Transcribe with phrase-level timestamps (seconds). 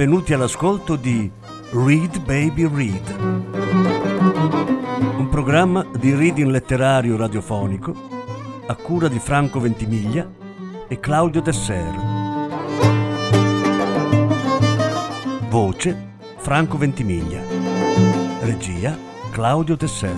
[0.00, 1.30] benvenuti all'ascolto di
[1.72, 3.16] Read Baby Read,
[5.18, 7.94] un programma di reading letterario radiofonico
[8.66, 10.26] a cura di Franco Ventimiglia
[10.88, 11.94] e Claudio Desser.
[15.50, 17.42] Voce Franco Ventimiglia.
[18.40, 18.96] Regia
[19.30, 20.16] Claudio Desser.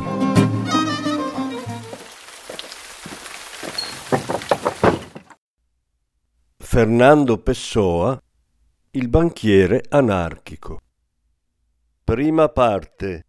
[6.56, 8.23] Fernando Pessoa
[8.95, 10.78] il banchiere anarchico.
[12.05, 13.24] Prima parte.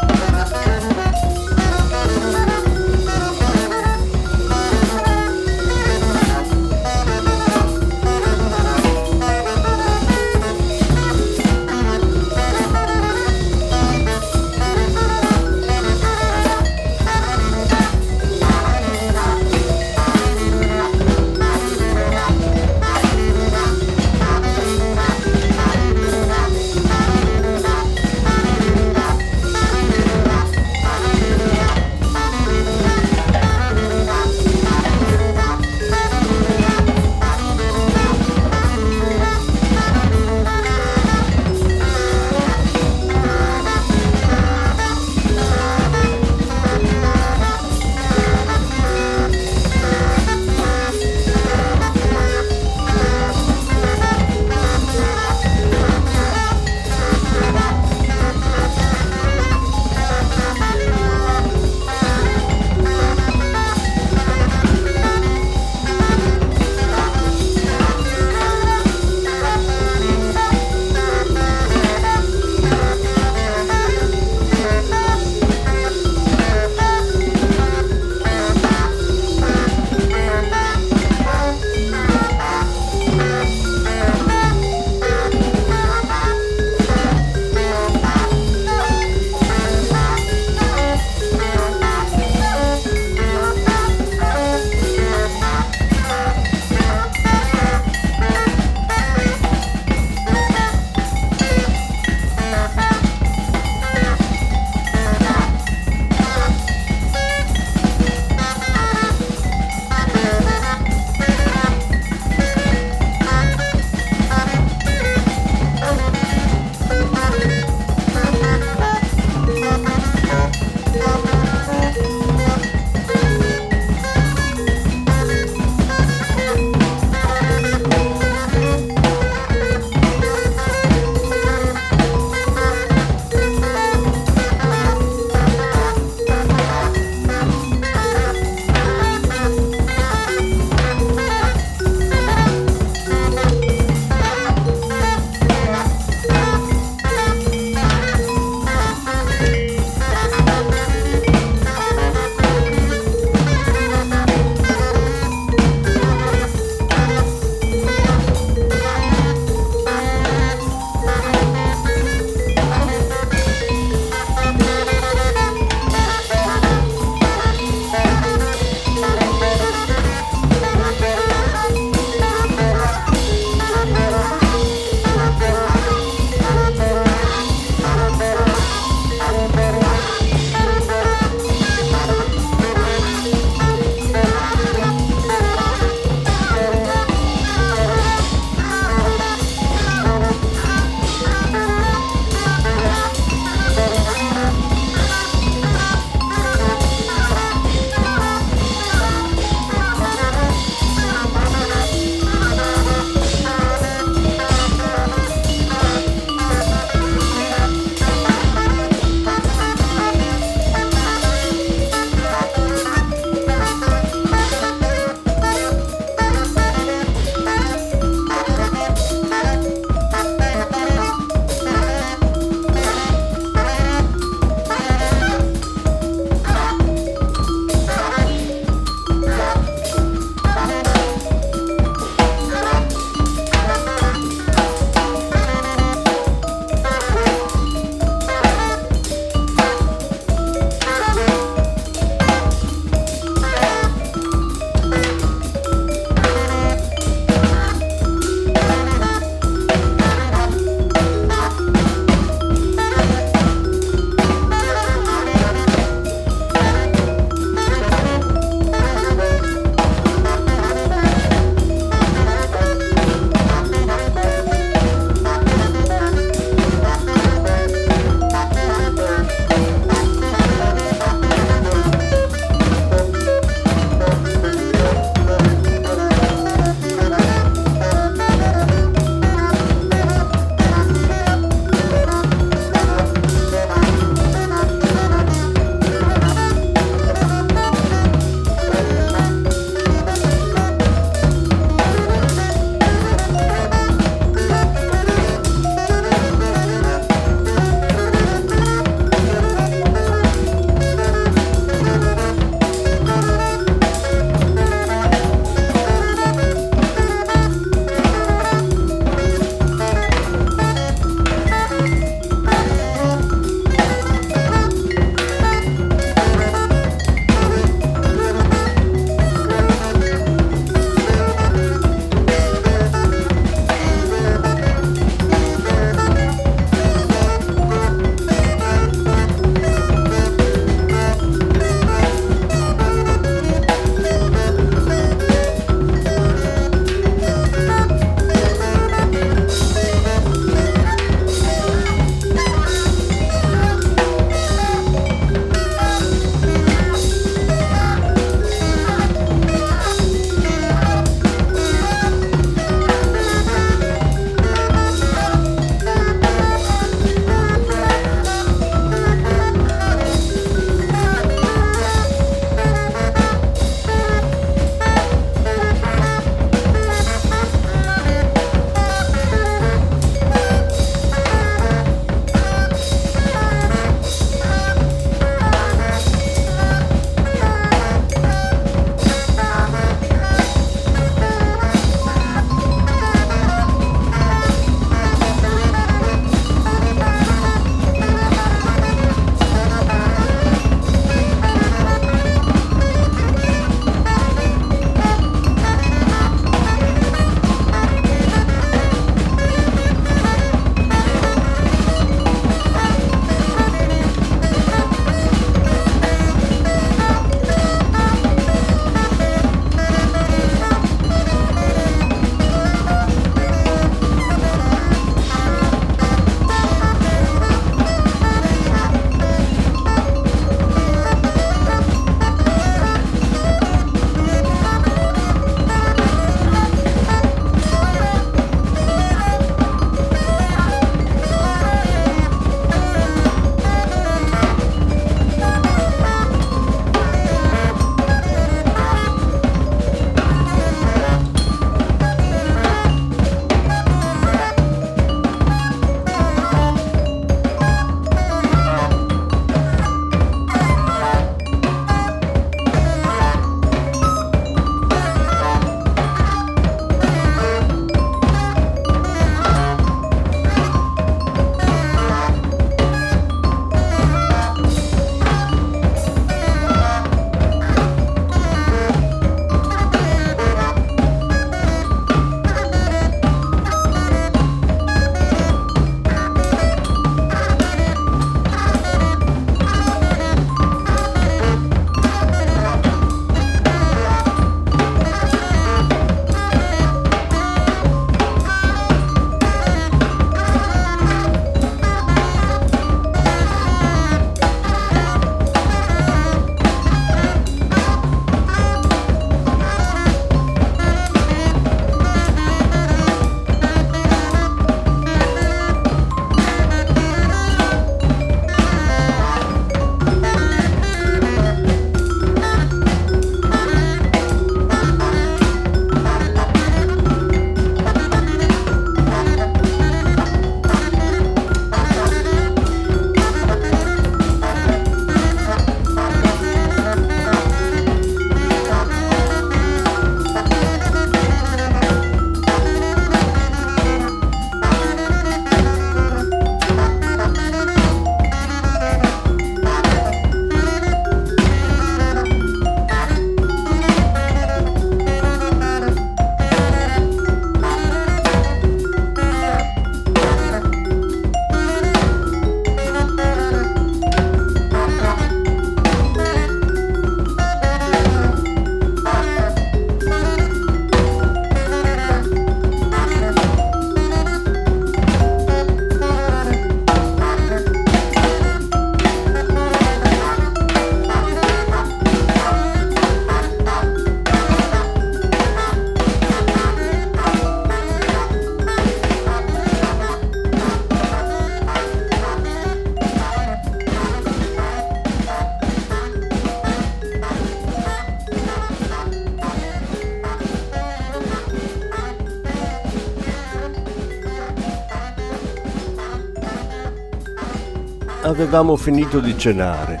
[598.42, 600.00] Avevamo finito di cenare.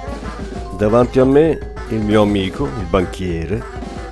[0.76, 3.62] Davanti a me il mio amico, il banchiere,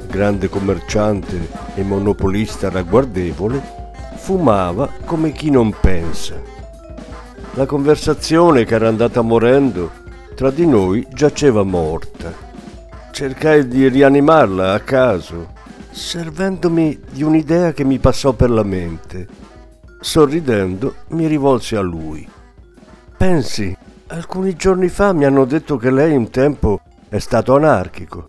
[0.07, 3.61] grande commerciante e monopolista ragguardevole,
[4.15, 6.41] fumava come chi non pensa.
[7.55, 9.91] La conversazione che era andata morendo
[10.37, 12.33] tra di noi giaceva morta.
[13.11, 15.49] Cercai di rianimarla a caso,
[15.91, 19.27] servendomi di un'idea che mi passò per la mente.
[20.01, 22.27] Sorridendo mi rivolsi a lui.
[23.17, 23.77] Pensi,
[24.11, 28.29] alcuni giorni fa mi hanno detto che lei un tempo è stato anarchico.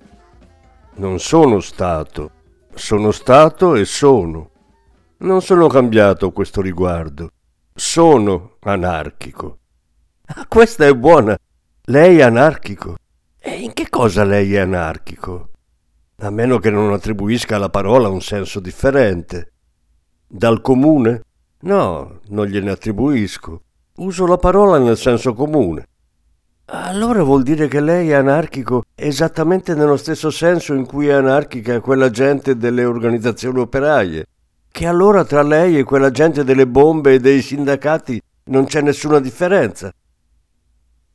[0.95, 2.31] Non sono stato,
[2.73, 4.49] sono stato e sono.
[5.17, 7.29] Non sono cambiato a questo riguardo.
[7.73, 9.59] Sono anarchico.
[10.25, 11.37] Ah, questa è buona.
[11.85, 12.95] Lei è anarchico.
[13.39, 15.49] E in che cosa lei è anarchico?
[16.17, 19.53] A meno che non attribuisca alla parola un senso differente.
[20.27, 21.23] Dal comune?
[21.61, 23.63] No, non gliene attribuisco.
[24.01, 25.87] Uso la parola nel senso comune.
[26.65, 31.79] Allora vuol dire che lei è anarchico esattamente nello stesso senso in cui è anarchica
[31.81, 34.25] quella gente delle organizzazioni operaie
[34.71, 39.19] che allora tra lei e quella gente delle bombe e dei sindacati non c'è nessuna
[39.19, 39.93] differenza.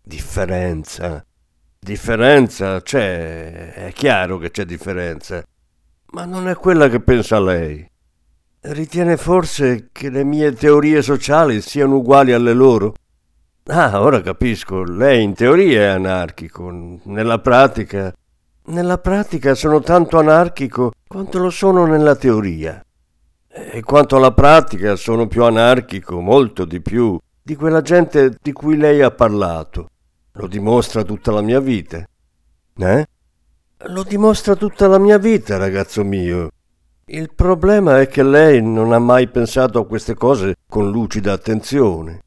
[0.01, 1.25] Differenza?
[1.79, 5.43] Differenza c'è, è chiaro che c'è differenza,
[6.13, 7.89] ma non è quella che pensa lei.
[8.69, 12.95] Ritiene forse che le mie teorie sociali siano uguali alle loro?
[13.67, 18.13] Ah, ora capisco, lei in teoria è anarchico, nella pratica...
[18.69, 22.85] Nella pratica sono tanto anarchico quanto lo sono nella teoria.
[23.47, 28.77] E quanto alla pratica sono più anarchico, molto di più, di quella gente di cui
[28.77, 29.91] lei ha parlato.
[30.33, 32.05] Lo dimostra tutta la mia vita.
[32.79, 33.07] Eh?
[33.85, 36.51] Lo dimostra tutta la mia vita, ragazzo mio.
[37.09, 42.21] Il problema è che lei non ha mai pensato a queste cose con lucida attenzione.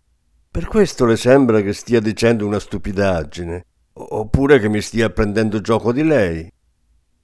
[0.50, 5.92] Per questo le sembra che stia dicendo una stupidaggine, oppure che mi stia prendendo gioco
[5.92, 6.50] di lei.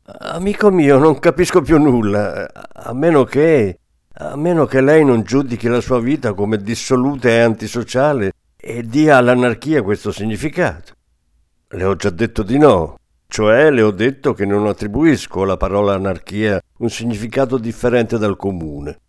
[0.03, 3.79] Amico mio, non capisco più nulla, a meno che
[4.17, 9.15] a meno che lei non giudichi la sua vita come dissoluta e antisociale e dia
[9.15, 10.91] all'anarchia questo significato.
[11.69, 15.93] Le ho già detto di no, cioè le ho detto che non attribuisco alla parola
[15.93, 18.99] anarchia un significato differente dal comune.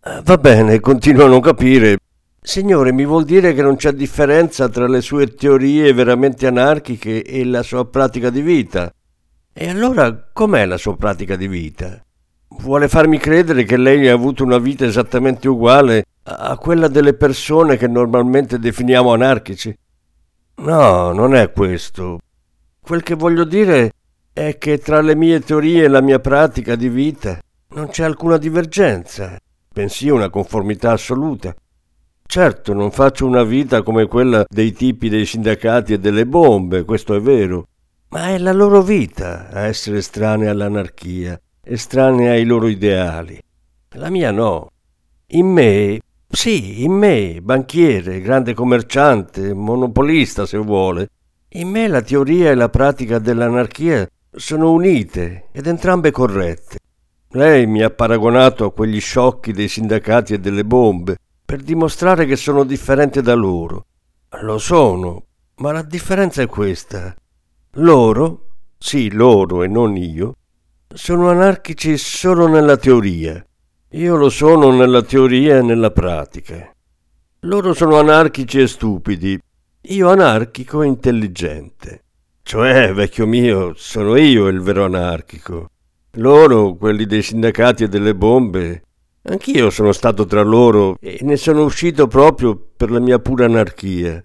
[0.00, 1.98] Ah, va bene, continuo a non capire.
[2.40, 7.44] Signore, mi vuol dire che non c'è differenza tra le sue teorie veramente anarchiche e
[7.44, 8.92] la sua pratica di vita?
[9.52, 12.02] E allora com'è la sua pratica di vita?
[12.58, 17.76] Vuole farmi credere che lei ha avuto una vita esattamente uguale a quella delle persone
[17.76, 19.72] che normalmente definiamo anarchici?
[20.56, 22.18] No, non è questo.
[22.84, 23.92] Quel che voglio dire
[24.32, 27.38] è che tra le mie teorie e la mia pratica di vita
[27.74, 29.38] non c'è alcuna divergenza,
[29.72, 31.54] bensì una conformità assoluta.
[32.26, 37.14] Certo, non faccio una vita come quella dei tipi dei sindacati e delle bombe, questo
[37.14, 37.66] è vero,
[38.08, 43.40] ma è la loro vita a essere estranea all'anarchia estranea ai loro ideali.
[43.90, 44.70] La mia no.
[45.28, 51.08] In me, sì, in me, banchiere, grande commerciante, monopolista se vuole,
[51.54, 56.78] in me la teoria e la pratica dell'anarchia sono unite ed entrambe corrette.
[57.30, 62.36] Lei mi ha paragonato a quegli sciocchi dei sindacati e delle bombe per dimostrare che
[62.36, 63.84] sono differente da loro.
[64.40, 65.24] Lo sono,
[65.56, 67.14] ma la differenza è questa.
[67.72, 68.46] Loro,
[68.78, 70.34] sì loro e non io,
[70.94, 73.44] sono anarchici solo nella teoria.
[73.90, 76.70] Io lo sono nella teoria e nella pratica.
[77.40, 79.38] Loro sono anarchici e stupidi,
[79.86, 82.04] io anarchico e intelligente.
[82.42, 85.68] Cioè, vecchio mio, sono io il vero anarchico.
[86.12, 88.82] Loro, quelli dei sindacati e delle bombe,
[89.22, 94.22] anch'io sono stato tra loro e ne sono uscito proprio per la mia pura anarchia.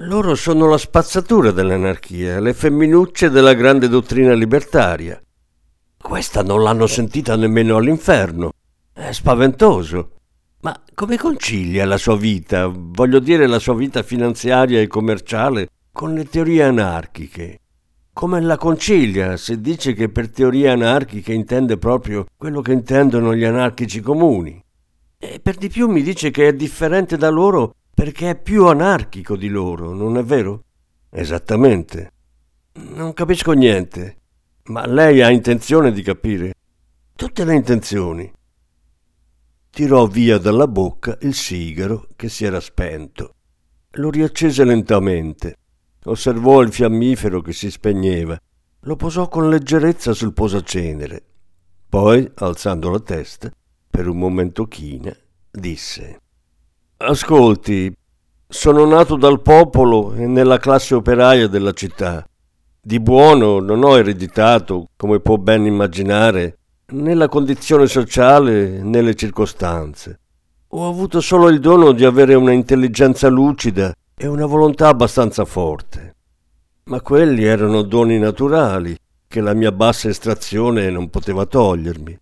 [0.00, 5.20] Loro sono la spazzatura dell'anarchia, le femminucce della grande dottrina libertaria.
[5.98, 8.52] Questa non l'hanno sentita nemmeno all'inferno.
[8.92, 10.15] È spaventoso.
[10.60, 16.14] Ma come concilia la sua vita, voglio dire la sua vita finanziaria e commerciale, con
[16.14, 17.60] le teorie anarchiche?
[18.12, 23.44] Come la concilia se dice che per teorie anarchiche intende proprio quello che intendono gli
[23.44, 24.58] anarchici comuni?
[25.18, 29.36] E per di più mi dice che è differente da loro perché è più anarchico
[29.36, 30.64] di loro, non è vero?
[31.10, 32.12] Esattamente.
[32.74, 34.16] Non capisco niente.
[34.64, 36.54] Ma lei ha intenzione di capire?
[37.14, 38.30] Tutte le intenzioni.
[39.76, 43.34] Tirò via dalla bocca il sigaro che si era spento.
[43.96, 45.56] Lo riaccese lentamente.
[46.04, 48.40] Osservò il fiammifero che si spegneva.
[48.80, 51.22] Lo posò con leggerezza sul posacenere.
[51.90, 53.50] Poi, alzando la testa,
[53.90, 55.14] per un momento china,
[55.50, 56.20] disse:
[56.96, 57.94] Ascolti,
[58.48, 62.26] sono nato dal popolo e nella classe operaia della città.
[62.80, 69.14] Di buono non ho ereditato, come può ben immaginare, né la condizione sociale né le
[69.16, 70.20] circostanze.
[70.68, 76.14] Ho avuto solo il dono di avere una intelligenza lucida e una volontà abbastanza forte.
[76.84, 78.96] Ma quelli erano doni naturali
[79.26, 82.16] che la mia bassa estrazione non poteva togliermi.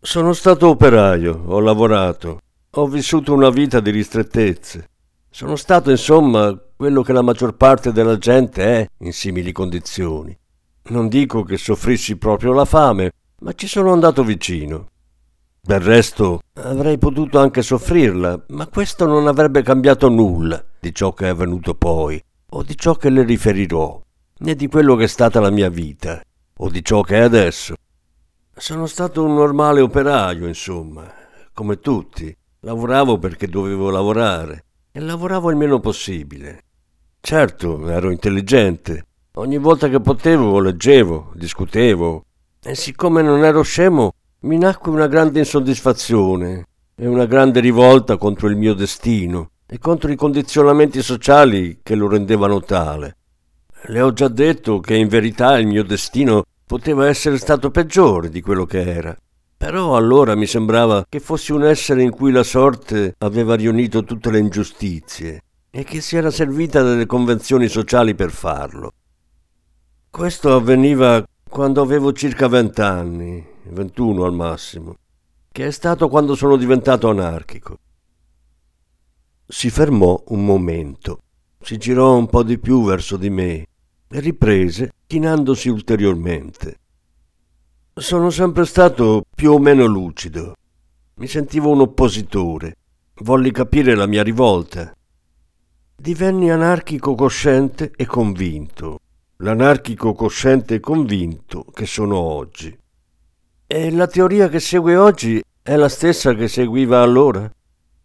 [0.00, 4.88] Sono stato operaio, ho lavorato, ho vissuto una vita di ristrettezze.
[5.28, 10.36] Sono stato, insomma, quello che la maggior parte della gente è in simili condizioni.
[10.84, 14.86] Non dico che soffrissi proprio la fame, ma ci sono andato vicino.
[15.60, 21.26] Del resto avrei potuto anche soffrirla, ma questo non avrebbe cambiato nulla di ciò che
[21.26, 24.00] è avvenuto poi, o di ciò che le riferirò,
[24.38, 26.20] né di quello che è stata la mia vita,
[26.56, 27.74] o di ciò che è adesso.
[28.54, 31.04] Sono stato un normale operaio, insomma,
[31.52, 32.34] come tutti.
[32.64, 36.62] Lavoravo perché dovevo lavorare e lavoravo il meno possibile.
[37.20, 39.06] Certo, ero intelligente.
[39.34, 42.24] Ogni volta che potevo leggevo, discutevo
[42.64, 48.48] e siccome non ero scemo mi nacque una grande insoddisfazione e una grande rivolta contro
[48.48, 53.16] il mio destino e contro i condizionamenti sociali che lo rendevano tale.
[53.86, 58.40] Le ho già detto che in verità il mio destino poteva essere stato peggiore di
[58.40, 59.16] quello che era.
[59.56, 64.30] Però allora mi sembrava che fossi un essere in cui la sorte aveva riunito tutte
[64.30, 68.92] le ingiustizie e che si era servita delle convenzioni sociali per farlo.
[70.10, 74.96] Questo avveniva quando avevo circa vent'anni 21 al massimo,
[75.52, 77.76] che è stato quando sono diventato anarchico.
[79.46, 81.18] Si fermò un momento,
[81.60, 83.66] si girò un po' di più verso di me
[84.08, 86.78] e riprese, chinandosi ulteriormente.
[87.92, 90.54] Sono sempre stato più o meno lucido.
[91.16, 92.76] Mi sentivo un oppositore.
[93.16, 94.90] Volli capire la mia rivolta.
[95.94, 99.00] Divenni anarchico cosciente e convinto.
[99.42, 102.78] L'anarchico cosciente e convinto che sono oggi.
[103.66, 107.50] E la teoria che segue oggi è la stessa che seguiva allora?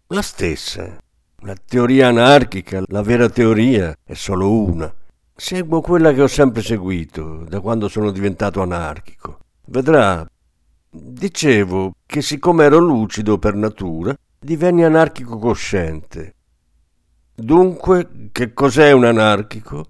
[0.08, 0.98] La stessa.
[1.42, 4.92] La teoria anarchica, la vera teoria, è solo una.
[5.36, 9.38] Seguo quella che ho sempre seguito, da quando sono diventato anarchico.
[9.66, 10.28] Vedrà.
[10.90, 16.34] Dicevo che siccome ero lucido per natura, divenni anarchico cosciente.
[17.36, 19.86] Dunque, che cos'è un anarchico?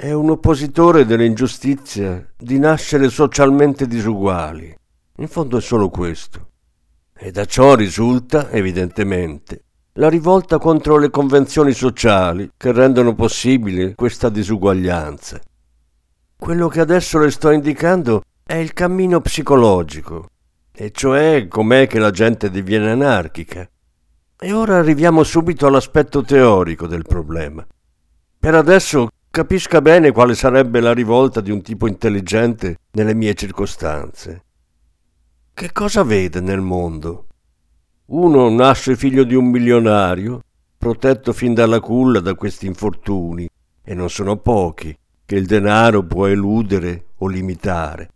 [0.00, 4.74] È un oppositore dell'ingiustizia di nascere socialmente disuguali.
[5.18, 6.52] In fondo è solo questo.
[7.14, 9.64] E da ciò risulta, evidentemente,
[9.96, 15.38] la rivolta contro le convenzioni sociali che rendono possibile questa disuguaglianza.
[16.34, 20.28] Quello che adesso le sto indicando è il cammino psicologico,
[20.72, 23.68] e cioè com'è che la gente diviene anarchica.
[24.38, 27.66] E ora arriviamo subito all'aspetto teorico del problema.
[28.38, 34.44] Per adesso capisca bene quale sarebbe la rivolta di un tipo intelligente nelle mie circostanze.
[35.54, 37.26] Che cosa vede nel mondo?
[38.06, 40.40] Uno nasce figlio di un milionario,
[40.76, 43.48] protetto fin dalla culla da questi infortuni,
[43.84, 48.10] e non sono pochi, che il denaro può eludere o limitare.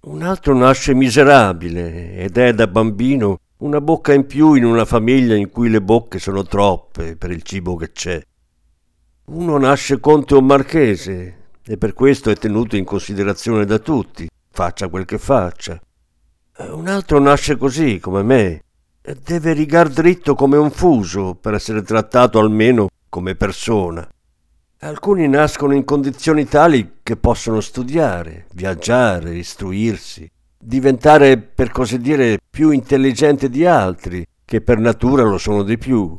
[0.00, 5.36] Un altro nasce miserabile ed è da bambino una bocca in più in una famiglia
[5.36, 8.20] in cui le bocche sono troppe per il cibo che c'è.
[9.26, 14.88] Uno nasce conte o marchese e per questo è tenuto in considerazione da tutti, faccia
[14.88, 15.80] quel che faccia.
[16.58, 18.62] Eh, un altro nasce così, come me,
[19.00, 24.06] e deve rigar dritto come un fuso per essere trattato almeno come persona.
[24.80, 32.70] Alcuni nascono in condizioni tali che possono studiare, viaggiare, istruirsi, diventare, per così dire, più
[32.70, 36.14] intelligenti di altri, che per natura lo sono di più.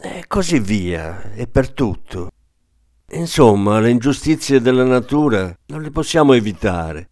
[0.00, 2.30] E così via, e per tutto.
[3.10, 7.08] Insomma, le ingiustizie della natura non le possiamo evitare.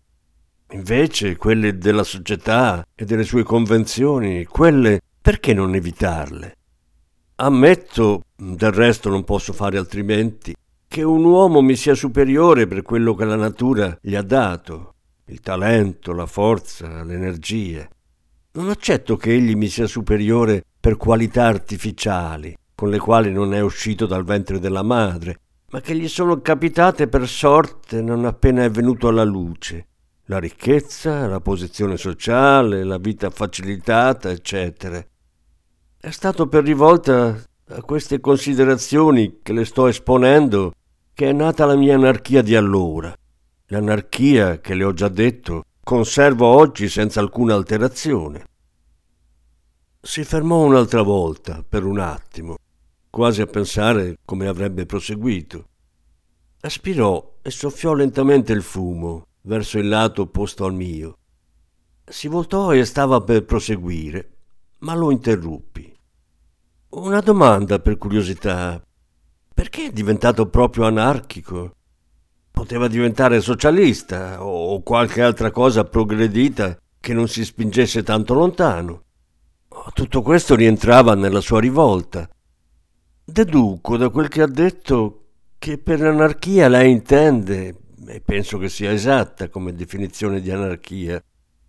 [0.71, 6.55] Invece quelle della società e delle sue convenzioni, quelle perché non evitarle?
[7.35, 10.55] Ammetto, del resto non posso fare altrimenti,
[10.87, 14.95] che un uomo mi sia superiore per quello che la natura gli ha dato,
[15.25, 17.85] il talento, la forza, l'energia.
[18.53, 23.61] Non accetto che egli mi sia superiore per qualità artificiali, con le quali non è
[23.61, 28.71] uscito dal ventre della madre, ma che gli sono capitate per sorte non appena è
[28.71, 29.87] venuto alla luce
[30.29, 35.05] la ricchezza, la posizione sociale, la vita facilitata, eccetera.
[35.99, 40.73] È stato per rivolta a queste considerazioni che le sto esponendo
[41.15, 43.15] che è nata la mia anarchia di allora.
[43.69, 48.45] L'anarchia, che le ho già detto, conservo oggi senza alcuna alterazione.
[50.01, 52.57] Si fermò un'altra volta, per un attimo.
[53.11, 55.69] Quasi a pensare come avrebbe proseguito.
[56.61, 61.19] Aspirò e soffiò lentamente il fumo verso il lato opposto al mio.
[62.05, 64.31] Si voltò e stava per proseguire,
[64.79, 65.95] ma lo interruppi.
[66.91, 68.83] Una domanda per curiosità.
[69.53, 71.75] Perché è diventato proprio anarchico?
[72.51, 79.03] Poteva diventare socialista o qualche altra cosa progredita che non si spingesse tanto lontano.
[79.93, 82.29] Tutto questo rientrava nella sua rivolta.
[83.29, 85.25] Deduco da quel che ha detto
[85.59, 87.75] che per anarchia lei intende,
[88.07, 91.21] e penso che sia esatta come definizione di anarchia,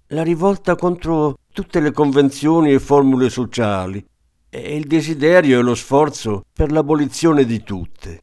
[0.09, 4.05] la rivolta contro tutte le convenzioni e formule sociali
[4.49, 8.21] e il desiderio e lo sforzo per l'abolizione di tutte.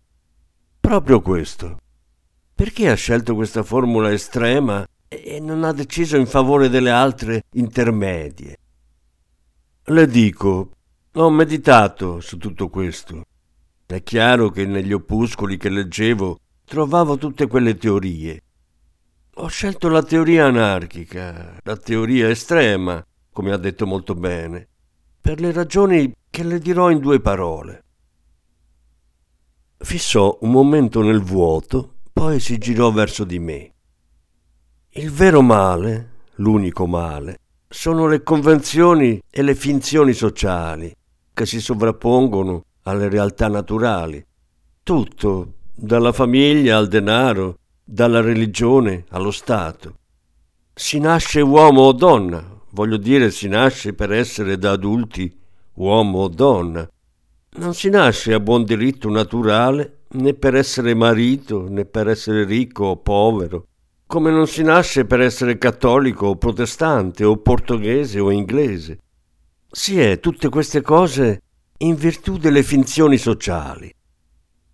[0.78, 1.78] Proprio questo.
[2.54, 8.58] Perché ha scelto questa formula estrema e non ha deciso in favore delle altre intermedie?
[9.86, 10.73] Le dico,
[11.16, 13.24] ho meditato su tutto questo.
[13.86, 18.40] È chiaro che negli opuscoli che leggevo trovavo tutte quelle teorie.
[19.34, 24.66] Ho scelto la teoria anarchica, la teoria estrema, come ha detto molto bene,
[25.20, 27.84] per le ragioni che le dirò in due parole.
[29.76, 33.72] Fissò un momento nel vuoto, poi si girò verso di me.
[34.90, 40.92] Il vero male, l'unico male, sono le convenzioni e le finzioni sociali
[41.34, 44.24] che si sovrappongono alle realtà naturali.
[44.82, 49.96] Tutto, dalla famiglia al denaro, dalla religione allo Stato.
[50.72, 55.42] Si nasce uomo o donna, voglio dire si nasce per essere da adulti
[55.74, 56.88] uomo o donna.
[57.56, 62.86] Non si nasce a buon diritto naturale né per essere marito né per essere ricco
[62.86, 63.66] o povero,
[64.06, 68.98] come non si nasce per essere cattolico o protestante o portoghese o inglese.
[69.76, 71.40] Si è tutte queste cose
[71.78, 73.92] in virtù delle finzioni sociali.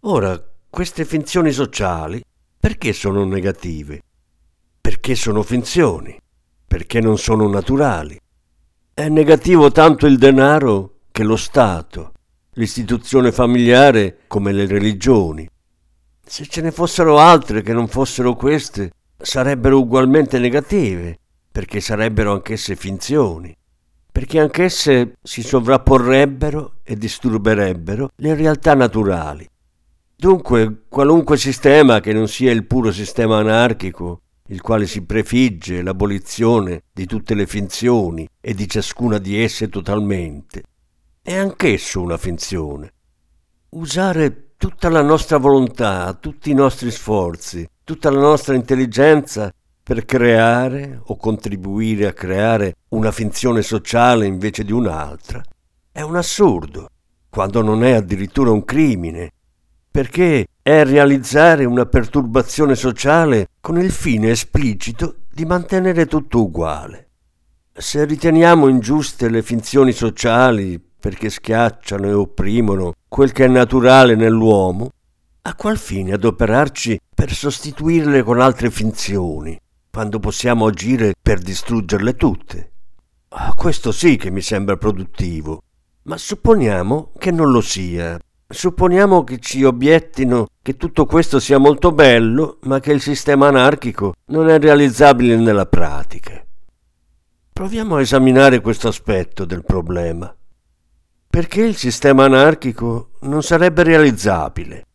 [0.00, 2.22] Ora, queste finzioni sociali
[2.60, 4.02] perché sono negative?
[4.78, 6.20] Perché sono finzioni,
[6.66, 8.20] perché non sono naturali.
[8.92, 12.12] È negativo tanto il denaro che lo Stato,
[12.52, 15.48] l'istituzione familiare come le religioni.
[16.22, 21.16] Se ce ne fossero altre che non fossero queste, sarebbero ugualmente negative,
[21.50, 23.56] perché sarebbero anch'esse finzioni,
[24.10, 29.48] perché anch'esse si sovrapporrebbero e disturberebbero le realtà naturali.
[30.16, 36.82] Dunque, qualunque sistema che non sia il puro sistema anarchico, il quale si prefigge l'abolizione
[36.92, 40.62] di tutte le finzioni e di ciascuna di esse totalmente,
[41.22, 42.92] è anch'esso una finzione.
[43.70, 49.50] Usare tutta la nostra volontà, tutti i nostri sforzi, tutta la nostra intelligenza
[49.90, 55.42] per creare o contribuire a creare una finzione sociale invece di un'altra,
[55.90, 56.90] è un assurdo,
[57.28, 59.32] quando non è addirittura un crimine,
[59.90, 67.08] perché è realizzare una perturbazione sociale con il fine esplicito di mantenere tutto uguale.
[67.72, 74.90] Se riteniamo ingiuste le finzioni sociali perché schiacciano e opprimono quel che è naturale nell'uomo,
[75.42, 82.72] a qual fine adoperarci per sostituirle con altre finzioni, quando possiamo agire per distruggerle tutte?
[83.30, 85.62] Ah, questo sì che mi sembra produttivo,
[86.04, 88.18] ma supponiamo che non lo sia.
[88.52, 94.14] Supponiamo che ci obiettino che tutto questo sia molto bello, ma che il sistema anarchico
[94.26, 96.44] non è realizzabile nella pratica.
[97.52, 100.34] Proviamo a esaminare questo aspetto del problema.
[101.28, 104.86] Perché il sistema anarchico non sarebbe realizzabile?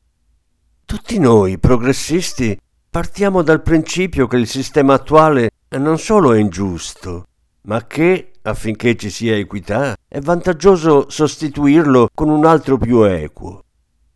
[0.84, 2.60] Tutti noi, progressisti,
[2.95, 7.25] partiamo dal principio che il sistema attuale non solo è ingiusto,
[7.63, 13.63] ma che, affinché ci sia equità, è vantaggioso sostituirlo con un altro più equo.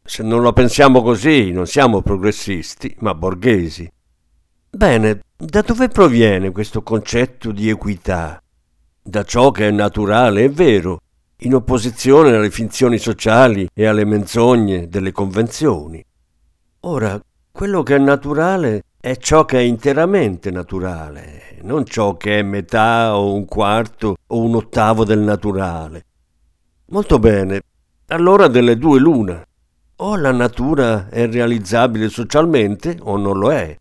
[0.02, 3.92] Se non la pensiamo così, non siamo progressisti, ma borghesi.
[4.70, 8.42] Bene, da dove proviene questo concetto di equità?
[9.02, 11.02] Da ciò che è naturale, è vero,
[11.40, 16.02] in opposizione alle finzioni sociali e alle menzogne delle convenzioni.
[16.84, 17.22] Ora,
[17.60, 23.18] quello che è naturale è ciò che è interamente naturale, non ciò che è metà
[23.18, 26.06] o un quarto o un ottavo del naturale.
[26.92, 27.60] Molto bene,
[28.08, 29.44] allora delle due l'una.
[29.98, 33.76] O la natura è realizzabile socialmente o non lo è.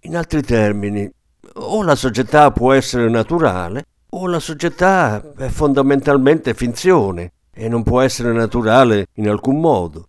[0.00, 1.10] In altri termini,
[1.54, 8.02] o la società può essere naturale o la società è fondamentalmente finzione e non può
[8.02, 10.08] essere naturale in alcun modo.